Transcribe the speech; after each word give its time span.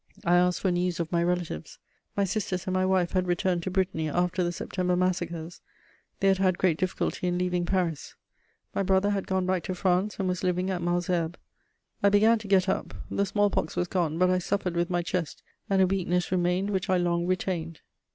I 0.25 0.35
asked 0.37 0.61
for 0.61 0.71
news 0.71 0.99
of 0.99 1.11
my 1.11 1.23
relatives: 1.23 1.77
my 2.17 2.23
sisters 2.23 2.65
and 2.65 2.73
my 2.73 2.87
wife 2.87 3.11
had 3.11 3.27
returned 3.27 3.61
to 3.61 3.69
Brittany 3.69 4.09
after 4.09 4.43
the 4.43 4.51
September 4.51 4.95
massacres; 4.95 5.61
they 6.19 6.27
had 6.29 6.39
had 6.39 6.57
great 6.57 6.79
difficulty 6.79 7.27
in 7.27 7.37
leaving 7.37 7.67
Paris. 7.67 8.15
My 8.73 8.81
brother 8.81 9.11
had 9.11 9.27
gone 9.27 9.45
back 9.45 9.61
to 9.65 9.75
France, 9.75 10.15
and 10.17 10.27
was 10.27 10.43
living 10.43 10.71
at 10.71 10.81
Malesherbes. 10.81 11.37
I 12.01 12.09
began 12.09 12.39
to 12.39 12.47
get 12.47 12.67
up; 12.67 12.95
the 13.11 13.27
smallpox 13.27 13.75
was 13.75 13.87
gone; 13.87 14.17
but 14.17 14.31
I 14.31 14.39
suffered 14.39 14.75
with 14.75 14.89
my 14.89 15.03
chest, 15.03 15.43
and 15.69 15.83
a 15.83 15.85
weakness 15.85 16.31
remained 16.31 16.71
which 16.71 16.89
I 16.89 16.97
long 16.97 17.27
retained. 17.27 17.81